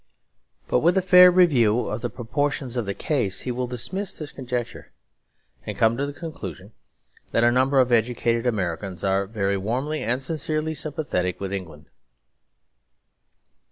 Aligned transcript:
But 0.67 0.79
with 0.79 0.97
a 0.97 1.01
fair 1.03 1.29
review 1.31 1.81
of 1.89 2.01
the 2.01 2.09
proportions 2.09 2.75
of 2.75 2.85
the 2.87 2.95
case 2.95 3.41
he 3.41 3.51
will 3.51 3.67
dismiss 3.67 4.17
this 4.17 4.31
conjecture, 4.31 4.89
and 5.63 5.77
come 5.77 5.95
to 5.95 6.07
the 6.07 6.11
conclusion 6.11 6.71
that 7.29 7.43
a 7.43 7.51
number 7.51 7.79
of 7.79 7.91
educated 7.91 8.47
Americans 8.47 9.03
are 9.03 9.27
very 9.27 9.57
warmly 9.57 10.01
and 10.01 10.19
sincerely 10.19 10.73
sympathetic 10.73 11.39
with 11.39 11.53
England. 11.53 11.85